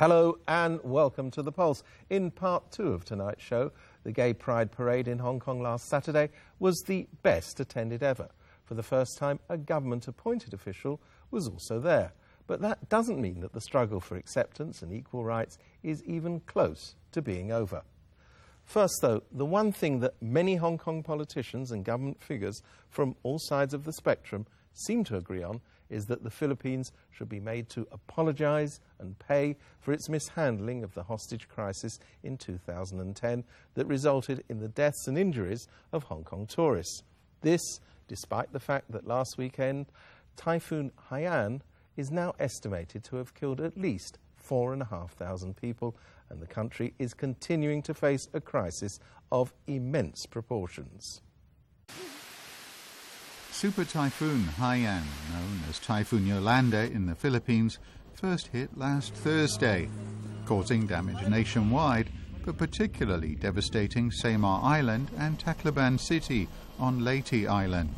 [0.00, 1.82] Hello and welcome to The Pulse.
[2.08, 3.70] In part two of tonight's show,
[4.02, 8.30] the Gay Pride Parade in Hong Kong last Saturday was the best attended ever.
[8.64, 12.14] For the first time, a government appointed official was also there.
[12.46, 16.94] But that doesn't mean that the struggle for acceptance and equal rights is even close
[17.12, 17.82] to being over.
[18.64, 23.38] First, though, the one thing that many Hong Kong politicians and government figures from all
[23.38, 27.68] sides of the spectrum seem to agree on is that the Philippines should be made
[27.70, 34.44] to apologize and pay for its mishandling of the hostage crisis in 2010 that resulted
[34.48, 37.02] in the deaths and injuries of Hong Kong tourists.
[37.42, 39.86] This, despite the fact that last weekend
[40.36, 41.60] Typhoon Haiyan
[41.96, 45.96] is now estimated to have killed at least 4,500 people,
[46.30, 48.98] and the country is continuing to face a crisis
[49.30, 51.20] of immense proportions.
[53.60, 55.02] Super Typhoon Haiyan,
[55.34, 57.78] known as Typhoon Yolanda in the Philippines,
[58.14, 59.90] first hit last Thursday,
[60.46, 62.08] causing damage nationwide,
[62.46, 67.94] but particularly devastating Samar Island and Tacloban City on Leyte Island.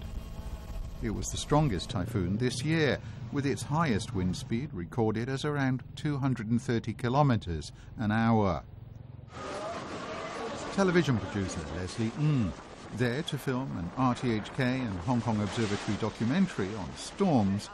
[1.00, 2.98] It was the strongest typhoon this year,
[3.30, 8.64] with its highest wind speed recorded as around 230 kilometers an hour.
[10.74, 12.52] Television producer Leslie Ng
[12.97, 17.69] there to film an RTHK and Hong Kong Observatory documentary on storms,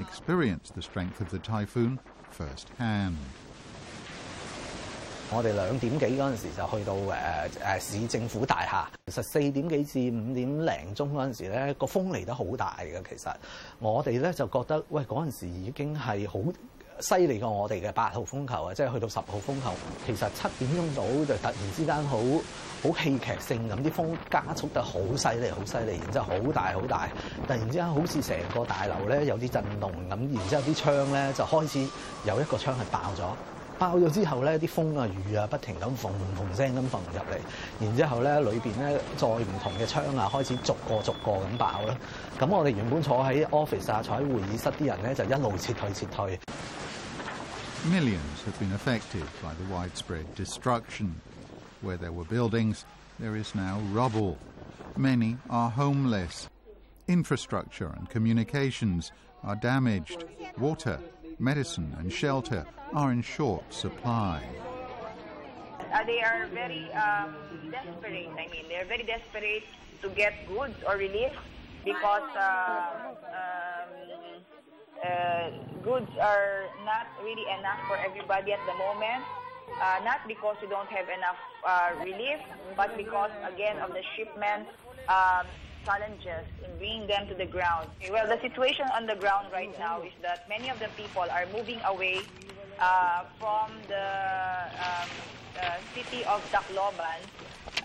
[0.00, 1.98] experienced the strength of the typhoon
[2.30, 3.16] firsthand.
[5.30, 13.02] 我哋两点几嗰阵时就去到诶诶市政府大厦，其实四点几至五点零钟嗰阵时咧，个风嚟得好大嘅。
[13.06, 13.34] 其实
[13.78, 16.38] 我哋咧就觉得，喂嗰阵时已经系好
[17.00, 18.74] 犀利過我哋嘅八號風球啊！
[18.74, 19.72] 即係去到十號風球，
[20.06, 22.18] 其實七點鐘到就突然之間好
[22.82, 27.08] 好戲劇性咁，啲風加速得好犀利，好犀利，然之後好大好大，
[27.46, 31.88] 突然之間好似成個大樓咧有啲震動咁，然之後啲窗咧就開始
[32.24, 33.51] 有一個窗係爆咗。
[33.78, 37.38] 爆咗之后咧，啲风啊雨啊不停咁缝缝声咁缝入嚟，
[37.80, 41.96] 然之后咧里边咧再唔同嘅窗啊开始逐个逐个咁爆啦。
[42.40, 46.38] 咁我哋原本坐喺 office 啊，坐喺会议室啲人咧就一路撤退撤退。
[47.86, 51.12] Millions have been affected by the widespread destruction.
[51.80, 52.84] Where there were buildings,
[53.20, 54.36] there is now rubble.
[54.96, 56.48] Many are homeless.
[57.06, 59.12] Infrastructure and communications
[59.44, 60.24] are damaged.
[60.58, 60.98] Water,
[61.43, 64.41] medicine, and shelter are in short supply.
[65.93, 67.35] Uh, they are very um,
[67.69, 68.29] desperate.
[68.39, 69.63] I mean, they're very desperate
[70.01, 71.31] to get goods or relief
[71.83, 73.91] because uh, um,
[75.03, 75.49] uh,
[75.83, 79.23] goods are not really enough for everybody at the moment.
[79.81, 82.39] Uh, not because we don't have enough uh, relief,
[82.77, 84.67] but because, again, of the shipment
[85.09, 85.45] um,
[85.85, 87.89] challenges in bringing them to the ground.
[88.09, 91.45] Well, the situation on the ground right now is that many of the people are
[91.55, 92.21] moving away
[92.79, 94.07] uh, from the
[94.79, 95.09] um,
[95.61, 97.21] uh, city of Tacloban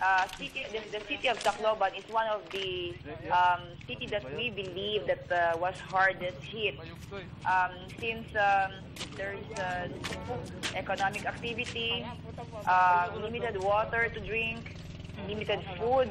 [0.01, 2.93] uh, city, the, the, city of Tacloban is one of the
[3.31, 6.75] um, city that we believe that uh, was hardest hit
[7.45, 8.71] um, since um,
[9.15, 9.87] there is uh,
[10.75, 12.05] economic activity,
[12.65, 14.77] uh, limited water to drink,
[15.27, 16.09] limited food,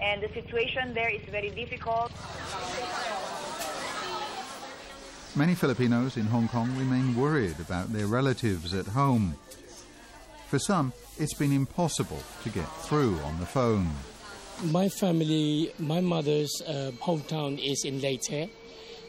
[0.00, 2.12] and the situation there is very difficult.
[5.36, 9.36] Many Filipinos in Hong Kong remain worried about their relatives at home.
[10.48, 13.90] For some, it's been impossible to get through on the phone.
[14.64, 18.50] My family, my mother's uh, hometown is in Leyte,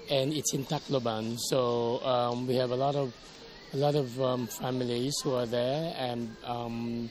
[0.09, 1.39] and it's in Tacloban.
[1.39, 3.13] So um, we have a lot of
[3.73, 7.09] a lot of um, families who are there, and um,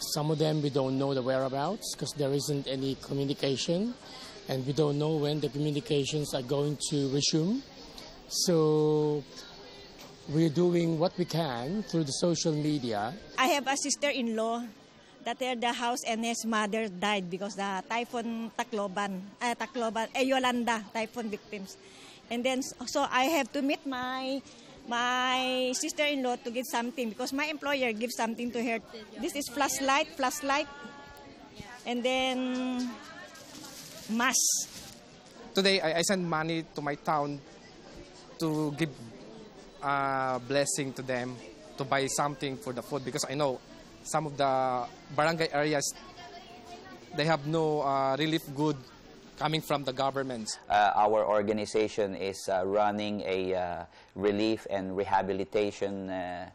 [0.00, 3.94] some of them we don't know the whereabouts because there isn't any communication,
[4.48, 7.62] and we don't know when the communications are going to resume.
[8.28, 9.22] So
[10.28, 13.12] we're doing what we can through the social media.
[13.36, 14.64] I have a sister-in-law
[15.24, 20.84] that the house and his mother died because the typhoon Tacloban, uh, Tacloban, uh, Yolanda
[20.94, 21.76] typhoon victims.
[22.30, 24.40] And then, so I have to meet my
[24.90, 28.78] my sister-in-law to give something because my employer gives something to her.
[29.22, 30.66] This is flashlight, flashlight,
[31.86, 32.90] and then
[34.10, 34.66] mask.
[35.54, 37.38] Today, I, I send money to my town
[38.42, 38.90] to give
[39.80, 41.36] uh, blessing to them
[41.78, 43.60] to buy something for the food because I know
[44.02, 45.94] some of the barangay areas
[47.16, 48.76] they have no uh, relief good
[49.40, 50.58] coming from the government.
[50.68, 53.84] Uh, our organization is uh, running a uh,
[54.14, 56.50] relief and rehabilitation uh,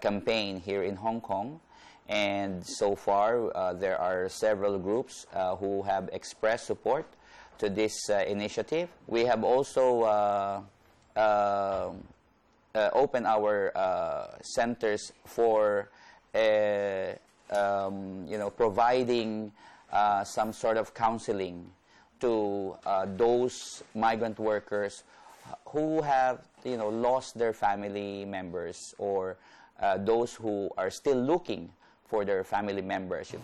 [0.00, 1.60] campaign here in Hong Kong.
[2.08, 5.26] And so far, there are several groups
[5.60, 7.06] who have expressed support
[7.58, 8.88] to this initiative.
[9.06, 10.02] We have also
[12.76, 15.90] uh, open our uh, centers for
[16.34, 17.14] uh,
[17.50, 19.50] um, you know providing
[19.92, 21.70] uh, some sort of counseling
[22.20, 25.04] to uh, those migrant workers
[25.66, 29.36] who have you know lost their family members or
[29.80, 31.70] uh, those who are still looking
[32.08, 33.34] for their family members.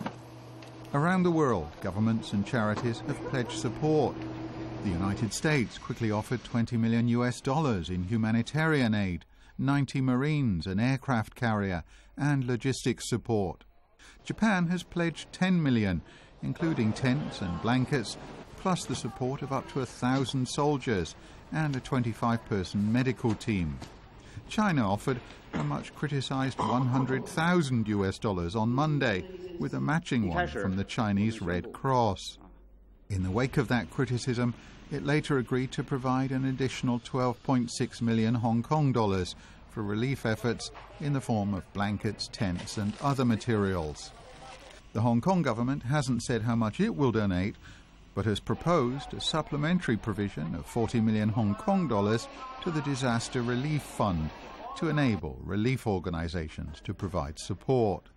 [0.93, 4.15] Around the world, governments and charities have pledged support.
[4.83, 9.25] The United States quickly offered 20 million US dollars in humanitarian aid,
[9.57, 11.83] 90 Marines, an aircraft carrier,
[12.17, 13.63] and logistics support.
[14.23, 16.01] Japan has pledged 10 million,
[16.41, 18.17] including tents and blankets,
[18.63, 21.15] plus the support of up to a thousand soldiers
[21.51, 23.77] and a 25 person medical team.
[24.47, 25.19] China offered
[25.53, 29.25] a much criticized 100,000 US dollars on Monday,
[29.59, 32.37] with a matching one from the Chinese Red Cross.
[33.09, 34.53] In the wake of that criticism,
[34.93, 39.35] it later agreed to provide an additional 12.6 million Hong Kong dollars
[39.71, 40.71] for relief efforts
[41.01, 44.11] in the form of blankets, tents, and other materials.
[44.93, 47.55] The Hong Kong government hasn't said how much it will donate,
[48.15, 52.27] but has proposed a supplementary provision of 40 million Hong Kong dollars
[52.63, 54.29] to the Disaster Relief Fund
[54.77, 58.09] to enable relief organisations to provide support.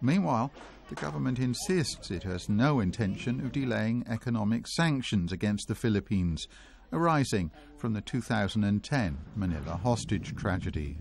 [0.00, 0.52] Meanwhile,
[0.88, 6.48] the government insists it has no intention of delaying economic sanctions against the Philippines,
[6.92, 10.98] arising from the 2010 Manila hostage tragedy.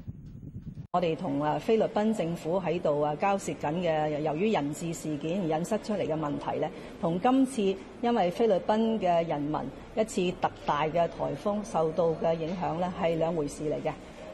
[0.94, 7.62] 我哋同啊菲律賓政府喺度啊交涉緊嘅，由於人質事件而引申出嚟嘅問題咧，同今次
[8.02, 9.60] 因為菲律賓嘅人民
[9.96, 13.92] 一次特大嘅颱風受到嘅影響咧，係兩回事嚟嘅。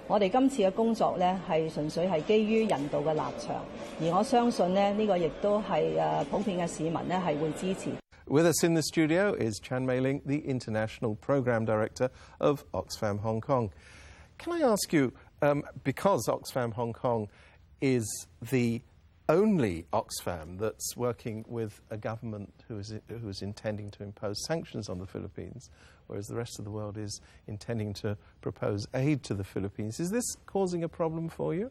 [0.08, 3.56] 我哋今次嘅工作咧係純粹係基於人道嘅立場，
[4.02, 7.90] 而我相信咧呢個亦都係誒普遍嘅市民咧係會支持。
[8.28, 13.42] With us in the studio is Chan Mei Ling, the International Program Director of Oxfam Hong
[13.42, 13.70] Kong.
[14.40, 15.12] Can I ask you,
[15.44, 17.28] um, because Oxfam Hong Kong
[17.82, 18.82] is the
[19.28, 24.88] only Oxfam that's working with a government who is, who is intending to impose sanctions
[24.90, 25.70] on the Philippines,
[26.08, 30.12] whereas the rest of the world is intending to propose aid to the Philippines, is
[30.12, 31.70] this causing a problem for you?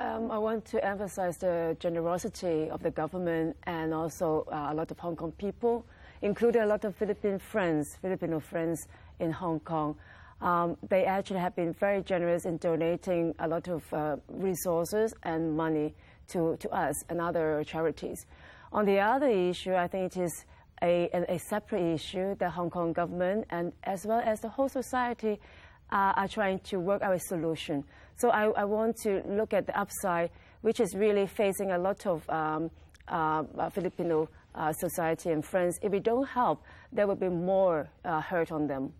[0.00, 4.90] Um, I want to emphasize the generosity of the government and also uh, a lot
[4.90, 5.84] of Hong Kong people,
[6.22, 8.88] including a lot of Philippine friends, Filipino friends
[9.20, 9.96] in Hong Kong.
[10.40, 15.56] Um, they actually have been very generous in donating a lot of uh, resources and
[15.56, 15.94] money
[16.28, 18.26] to, to us and other charities.
[18.72, 20.44] On the other issue, I think it is
[20.82, 22.34] a, a, a separate issue.
[22.36, 25.40] The Hong Kong government and as well as the whole society
[25.92, 27.84] uh, are trying to work out a solution.
[28.16, 32.06] So I, I, want to look at the upside, which is really facing a lot
[32.06, 32.70] of um,
[33.08, 35.78] uh, Filipino uh, society and friends.
[35.82, 38.92] If we don't help, there will be more uh, hurt on them.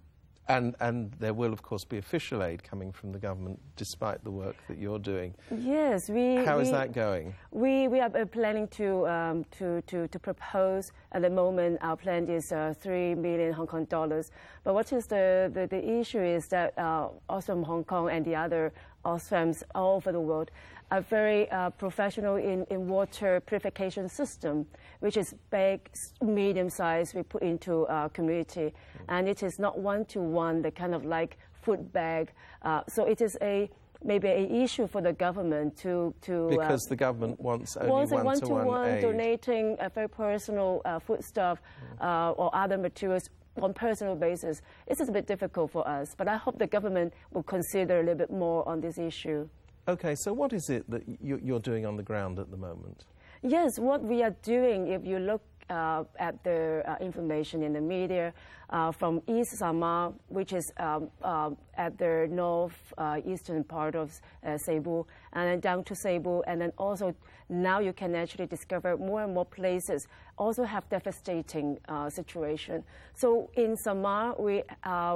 [0.50, 4.32] And, and there will, of course, be official aid coming from the government despite the
[4.32, 5.32] work that you're doing.
[5.56, 6.44] Yes, we.
[6.44, 7.34] How we, is that going?
[7.52, 10.90] We, we are planning to, um, to, to, to propose.
[11.12, 14.32] At the moment, our plan is uh, 3 million Hong Kong dollars.
[14.64, 18.34] But what is the, the, the issue is that uh, Oxfam Hong Kong and the
[18.34, 18.72] other
[19.04, 20.50] Oxfams all over the world
[20.90, 24.66] are very uh, professional in, in water purification system,
[25.00, 25.88] which is big,
[26.20, 28.74] medium size we put into our community.
[29.08, 32.32] And it is not one-to-one, the kind of like food bag.
[32.62, 33.70] Uh, so it is a
[34.02, 36.14] maybe an issue for the government to...
[36.22, 39.02] to because uh, the government wants only one-to-one one-to-one aid.
[39.02, 41.60] donating a very personal uh, foodstuff
[42.00, 43.28] uh, or other materials
[43.60, 44.62] on personal basis.
[44.86, 48.14] Is a bit difficult for us, but I hope the government will consider a little
[48.14, 49.48] bit more on this issue.
[49.90, 53.06] Okay, so what is it that you're doing on the ground at the moment?
[53.42, 58.32] Yes, what we are doing, if you look at the uh, information in the media
[58.70, 64.12] uh, from East Samar, which is um, uh, at the north uh, eastern part of
[64.44, 67.14] uh, Cebu, and then down to Cebu, and then also
[67.48, 70.06] now you can actually discover more and more places
[70.38, 72.82] also have devastating situation.
[73.14, 74.62] So in Samar, we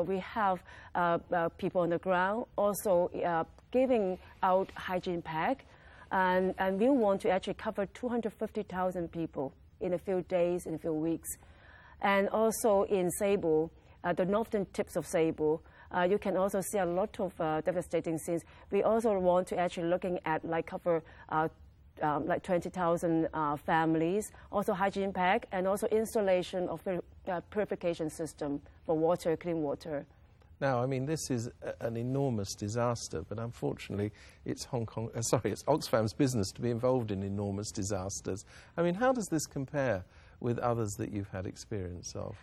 [0.07, 0.63] we have
[1.57, 3.11] people on the ground also
[3.71, 5.65] giving out hygiene pack,
[6.11, 9.53] and, and we want to actually cover 250,000 people
[9.85, 11.29] in a few days, in a few weeks.
[12.01, 13.71] And also in Cebu,
[14.03, 15.61] uh, the northern tips of Cebu,
[15.95, 18.43] uh, you can also see a lot of uh, devastating scenes.
[18.71, 21.49] We also want to actually looking at like cover uh,
[22.03, 28.61] um, like 20,000 uh, families, also hygiene pack, and also installation of uh, purification system
[28.85, 30.05] for water, clean water.
[30.61, 34.13] Now, I mean, this is a, an enormous disaster, but unfortunately,
[34.45, 38.45] it's Hong Kong, uh, sorry, it's Oxfam's business to be involved in enormous disasters.
[38.77, 40.05] I mean, how does this compare
[40.41, 42.37] with others that you've had experience of?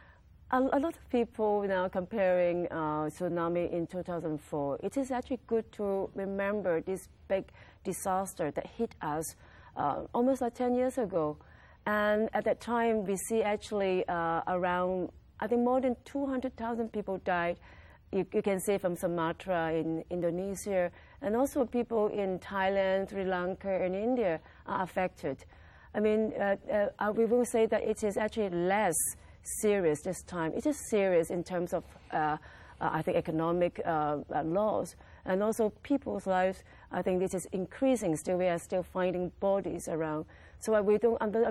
[0.52, 4.80] a, a, lot of people now comparing uh, tsunami in 2004.
[4.84, 7.46] It is actually good to remember this big
[7.84, 9.36] disaster that hit us
[9.78, 11.38] uh, almost like 10 years ago.
[11.86, 17.18] And at that time, we see actually uh, around, I think more than 200,000 people
[17.20, 17.58] died.
[18.12, 20.92] You, you, can see from Sumatra in Indonesia,
[21.22, 25.46] and also people in Thailand, Sri Lanka, and India are affected.
[25.96, 26.56] I mean, uh,
[27.00, 28.96] uh, we will say that it is actually less
[29.62, 30.52] serious this time.
[30.54, 32.38] It is serious in terms of, uh, uh
[32.80, 36.64] I think, economic uh, uh, loss and also people's lives.
[36.92, 38.18] I think this is increasing.
[38.18, 40.26] Still, we are still finding bodies around.
[40.60, 41.46] So we don't under,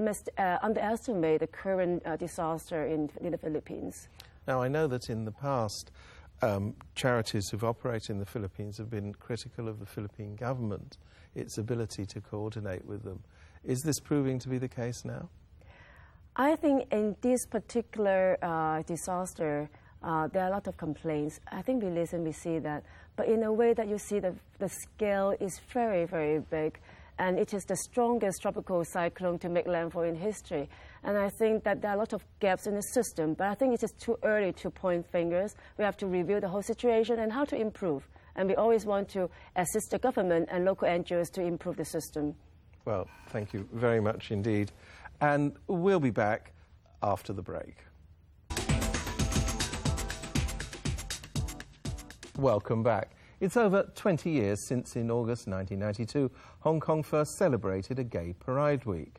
[0.62, 4.08] underestimate the current disaster in, in, the Philippines.
[4.46, 5.90] Now, I know that in the past,
[6.42, 10.98] um, charities who've operated in the Philippines have been critical of the Philippine government,
[11.34, 13.22] its ability to coordinate with them.
[13.64, 15.28] Is this proving to be the case now?
[16.36, 19.68] I think in this particular uh, disaster,
[20.02, 21.40] uh, there are a lot of complaints.
[21.50, 22.84] I think we listen, we see that.
[23.16, 26.78] But in a way that you see the, the scale is very, very big.
[27.18, 30.70] And it is the strongest tropical cyclone to make landfall in history.
[31.02, 33.34] And I think that there are a lot of gaps in the system.
[33.34, 35.54] But I think it is too early to point fingers.
[35.78, 38.08] We have to review the whole situation and how to improve.
[38.36, 42.34] And we always want to assist the government and local NGOs to improve the system.
[42.84, 44.72] Well, thank you very much indeed.
[45.20, 46.52] And we'll be back
[47.02, 47.76] after the break.
[52.38, 53.10] Welcome back.
[53.40, 56.30] It's over 20 years since, in August 1992,
[56.60, 59.16] Hong Kong first celebrated a Gay Pride Week.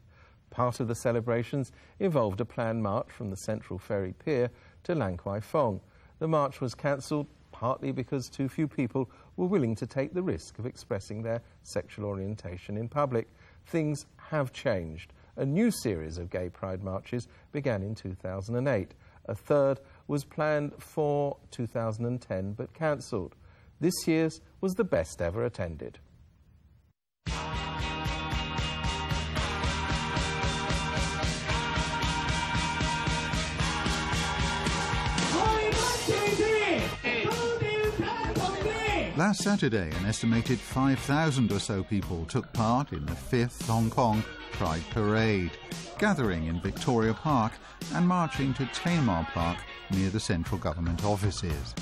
[0.51, 4.51] Part of the celebrations involved a planned march from the Central Ferry Pier
[4.83, 5.79] to Lan Kwai Fong.
[6.19, 10.59] The march was cancelled partly because too few people were willing to take the risk
[10.59, 13.27] of expressing their sexual orientation in public.
[13.65, 15.13] Things have changed.
[15.37, 18.93] A new series of gay pride marches began in 2008.
[19.25, 23.35] A third was planned for 2010 but cancelled.
[23.79, 25.99] This year's was the best ever attended.
[39.31, 44.21] Last Saturday, an estimated 5,000 or so people took part in the 5th Hong Kong
[44.51, 45.51] Pride Parade,
[45.97, 47.53] gathering in Victoria Park
[47.93, 49.57] and marching to Tamar Park
[49.89, 51.73] near the central government offices.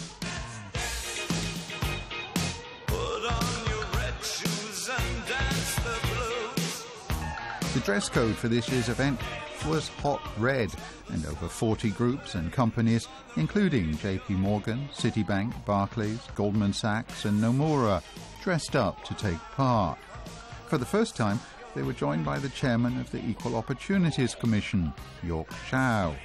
[7.89, 9.19] Dress code for this year's event
[9.67, 10.71] was hot red,
[11.07, 18.03] and over 40 groups and companies, including JP Morgan, Citibank, Barclays, Goldman Sachs, and Nomura,
[18.43, 19.97] dressed up to take part.
[20.67, 21.39] For the first time,
[21.73, 24.93] they were joined by the chairman of the Equal Opportunities Commission,
[25.23, 26.15] York Chow.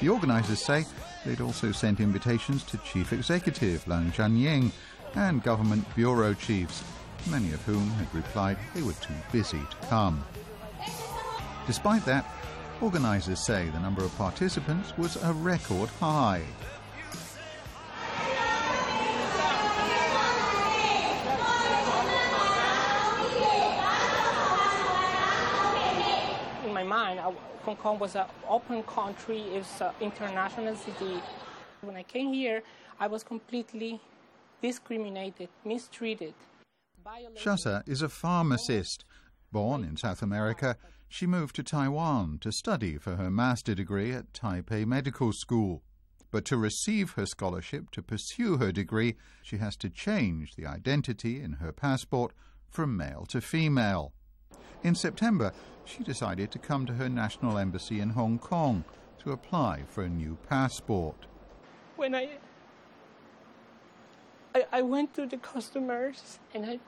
[0.00, 0.86] The organisers say
[1.24, 4.72] they'd also sent invitations to Chief Executive Leung Chun Ying
[5.14, 6.82] and government bureau chiefs,
[7.30, 10.24] many of whom had replied they were too busy to come.
[11.66, 12.26] Despite that,
[12.82, 16.42] organisers say the number of participants was a record high.
[26.66, 31.22] In my mind, uh, Hong Kong was an open country, it's an international city.
[31.80, 32.62] When I came here,
[33.00, 34.00] I was completely
[34.60, 36.34] discriminated, mistreated.
[37.36, 39.04] Shutta is a pharmacist.
[39.54, 44.32] Born in South America, she moved to Taiwan to study for her master degree at
[44.32, 45.84] Taipei Medical School.
[46.32, 51.40] But to receive her scholarship to pursue her degree, she has to change the identity
[51.40, 52.32] in her passport
[52.68, 54.12] from male to female.
[54.82, 55.52] In September,
[55.84, 58.82] she decided to come to her national embassy in Hong Kong
[59.20, 61.26] to apply for a new passport.
[61.94, 62.38] When I
[64.52, 66.80] I, I went to the customers and I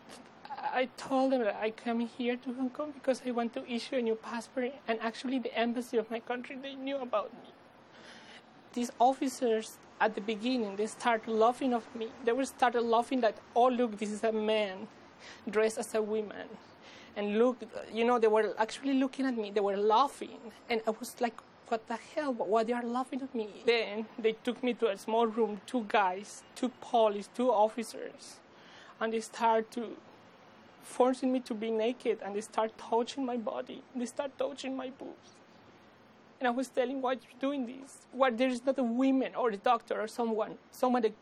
[0.76, 3.96] I told them that I come here to Hong Kong because I want to issue
[3.96, 7.48] a new passport, and actually the embassy of my country they knew about me.
[8.74, 12.08] These officers at the beginning they started laughing of me.
[12.26, 14.86] They were started laughing that oh look this is a man
[15.48, 16.46] dressed as a woman,
[17.16, 17.56] and look
[17.90, 19.50] you know they were actually looking at me.
[19.50, 22.34] They were laughing, and I was like what the hell?
[22.34, 23.48] Why they are laughing at me?
[23.64, 28.40] Then they took me to a small room, two guys, two police, two officers,
[29.00, 29.96] and they started to
[30.86, 33.82] forcing me to be naked and they start touching my body.
[33.94, 35.30] They start touching my boobs.
[36.38, 38.06] And I was telling why you're doing this.
[38.12, 41.14] Why there is not a woman or a doctor or someone, someone that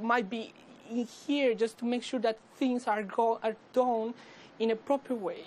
[0.00, 0.52] might be
[0.90, 4.14] in here just to make sure that things are go are done
[4.58, 5.44] in a proper way.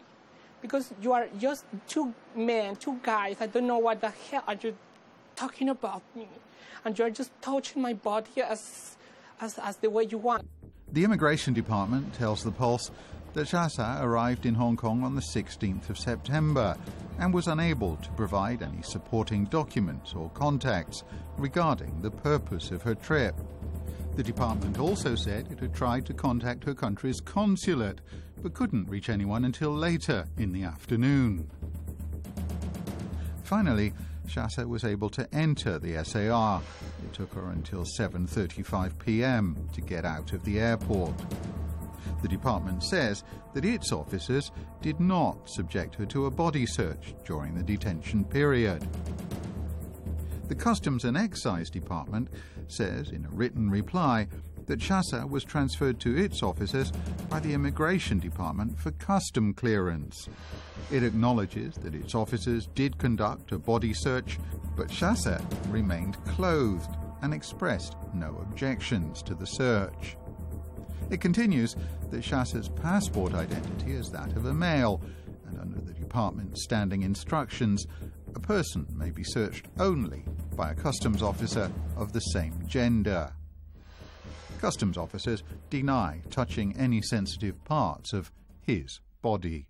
[0.62, 3.38] Because you are just two men, two guys.
[3.40, 4.76] I don't know what the hell are you
[5.36, 6.28] talking about me,
[6.84, 8.96] and you're just touching my body as,
[9.42, 10.48] as, as the way you want.
[10.92, 12.90] The Immigration Department tells the Pulse
[13.36, 16.78] that Shasa arrived in Hong Kong on the 16th of September
[17.20, 21.04] and was unable to provide any supporting documents or contacts
[21.38, 23.36] regarding the purpose of her trip.
[24.16, 28.00] The department also said it had tried to contact her country's consulate
[28.42, 31.52] but couldn't reach anyone until later in the afternoon.
[33.44, 33.94] Finally,
[34.28, 36.62] Shasa was able to enter the SAR.
[37.04, 39.68] It took her until 7:35 p.m.
[39.74, 41.14] to get out of the airport.
[42.22, 47.56] The department says that its officers did not subject her to a body search during
[47.56, 48.88] the detention period.
[50.48, 52.30] The Customs and Excise Department
[52.68, 54.28] says in a written reply
[54.68, 56.92] that Shasa was transferred to its officers
[57.30, 60.28] by the Immigration Department for custom clearance.
[60.92, 64.40] It acknowledges that its officers did conduct a body search,
[64.76, 70.18] but Shasa remained clothed and expressed no objections to the search.
[71.10, 71.76] It continues
[72.10, 75.02] that Shasa's passport identity is that of a male,
[75.48, 77.86] and under the department's standing instructions,
[78.36, 80.26] a person may be searched only
[80.56, 83.32] by a customs officer of the same gender.
[84.60, 89.68] Customs officers deny touching any sensitive parts of his body.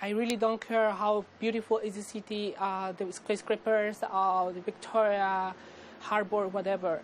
[0.00, 5.54] I really don't care how beautiful is the city, uh, the skyscrapers, uh, the Victoria
[6.00, 7.02] Harbor, whatever.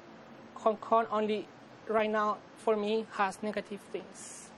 [0.54, 1.46] Hong Kong only
[1.88, 4.50] right now for me has negative things.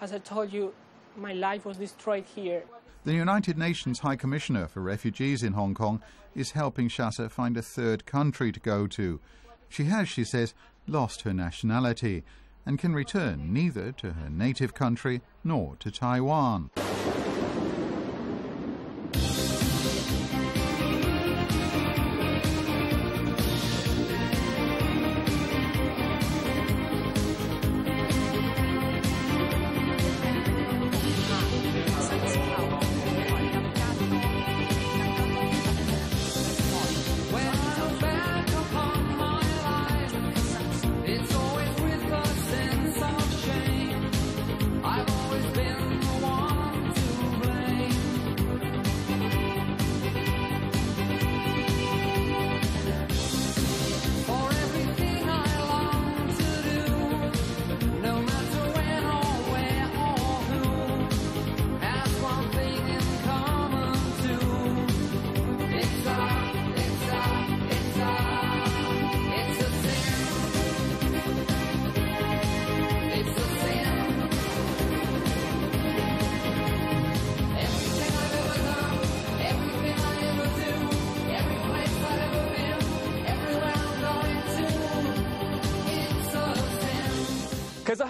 [0.00, 0.74] As I told you,
[1.16, 2.64] my life was destroyed here.
[3.04, 6.02] The United Nations High Commissioner for Refugees in Hong Kong
[6.34, 9.20] is helping Shasa find a third country to go to.
[9.68, 10.54] She has, she says,
[10.86, 12.24] lost her nationality
[12.64, 16.70] and can return neither to her native country nor to Taiwan.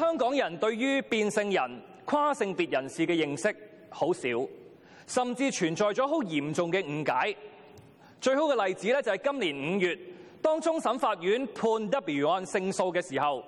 [0.02, 3.54] 香港人對於變性人、跨性別人士嘅認識
[3.88, 4.28] 好少，
[5.06, 7.36] 甚至存在咗好嚴重嘅誤解。
[8.20, 9.96] 最好嘅例子咧就係今年五月，
[10.42, 13.44] 當終審法院判 W 案勝訴嘅時候，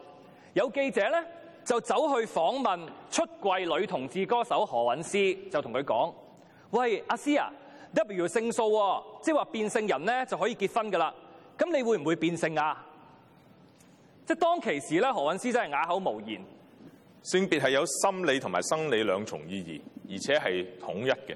[0.52, 1.24] 有記者咧
[1.64, 6.14] 就走去訪問出櫃女同志歌手何韻詩，就同佢講：
[6.70, 7.52] 喂，阿詩啊
[7.94, 11.12] ，W 勝訴喎，即係話變性人咧就可以結婚㗎啦。
[11.58, 12.86] 咁你會唔會變性啊？
[14.26, 16.40] 即係當其時咧，何韻詩真係啞口無言。
[17.22, 19.80] 性別係有心理同埋生理兩重意義，
[20.12, 21.34] 而且係統一嘅。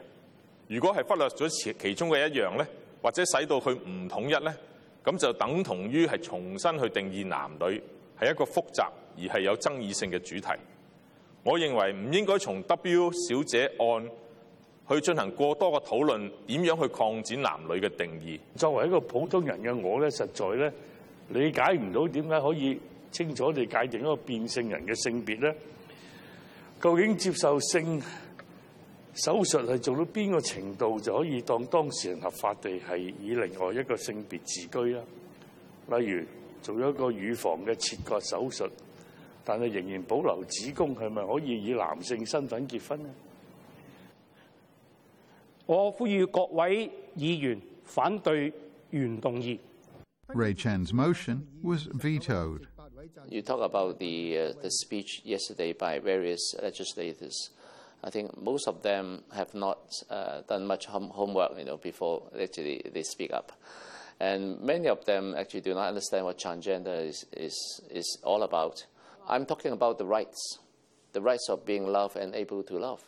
[0.66, 1.48] 如果係忽略咗
[1.79, 2.66] 其中嘅一樣咧，
[3.03, 4.55] 或者使到佢唔統一咧，
[5.03, 7.81] 咁就等同於係重新去定義男女，
[8.20, 10.55] 係一個複雜而係有爭議性嘅主題。
[11.42, 14.11] 我認為唔應該從 W 小姐案
[14.90, 18.38] 去進行過多嘅討論，點樣去擴展男女嘅定義。
[18.57, 20.70] 作為一個普通人嘅我咧，實在咧。
[21.31, 25.55] 理解唔到點解可以清楚地界定一個變性人嘅性別咧？
[26.81, 28.01] 究竟接受性
[29.14, 35.03] 手術係做到邊個程度就可以當當事人合法地係以另外一個性別自居啦？
[35.99, 36.25] 例如
[36.62, 38.71] 做咗一個乳房嘅切割手術，
[39.45, 43.11] 但係仍然保留子宮，係咪可以以男性身份結婚呢？
[45.67, 48.53] 我呼籲各位議員反對
[48.91, 49.59] 原動議。
[50.35, 52.69] Ray Chan's motion was vetoed.
[53.29, 57.51] You talk about the, uh, the speech yesterday by various legislators.
[58.05, 59.79] I think most of them have not
[60.11, 63.53] uh, done much hom homework, you know, before actually they speak up.
[64.21, 68.85] And many of them actually do not understand what transgender is, is, is all about.
[69.29, 70.59] I'm talking about the rights,
[71.12, 73.03] the rights of being loved and able to love,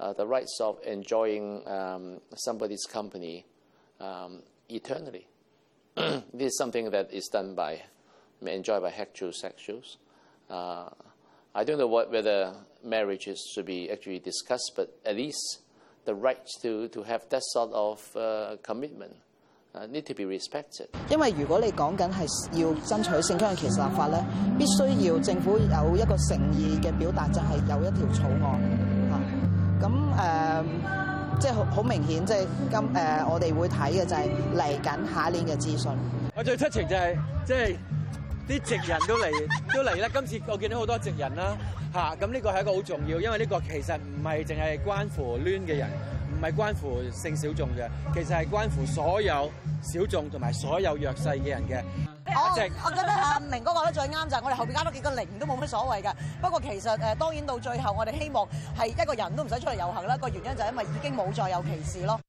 [0.00, 3.46] uh, the rights of enjoying um, somebody's company
[4.00, 5.26] um, eternally.
[5.95, 7.81] this is something that is done by,
[8.41, 9.97] enjoyed by heterosexuals.
[10.49, 10.89] Uh,
[11.53, 12.53] I don't know what, whether
[12.83, 15.61] marriages should be actually discussed, but at least
[16.05, 19.13] the right to, to have that sort of uh, commitment
[19.75, 20.87] uh, need to be respected.
[21.09, 24.23] 因为如果你讲紧系要争取性倾向歧视立法咧，
[24.57, 28.61] 必须要政府有一个诚意嘅表达，就系有一条草案
[29.09, 29.87] 吓。
[29.87, 30.65] 咁诶、呃，
[31.40, 35.92] 即係好明顯，即係今誒我哋會睇嘅就係嚟緊下一年嘅資訊。
[36.34, 37.76] 我最出情就係即係
[38.48, 39.30] 啲直人都嚟
[39.74, 40.08] 都嚟啦。
[40.12, 41.56] 今次我見到好多直人啦
[41.92, 45.88] 嚇，咁呢個係一個好重要，因為呢個其實唔係淨係關乎攣嘅人，
[46.32, 49.50] 唔係關乎性小眾嘅，其實係關乎所有
[49.82, 51.82] 小眾同埋所有弱勢嘅人嘅。
[52.36, 52.50] 我
[52.84, 56.12] 我覺得阿明哥講得最啱就係我哋後邊加多幾個零都冇乜所謂㗎。
[56.42, 58.46] 不過其實誒當然到最後我哋希望
[58.78, 60.16] 係一個人都唔使出嚟遊行啦。
[60.16, 62.20] 個原因就係因為已經冇再有歧視咯。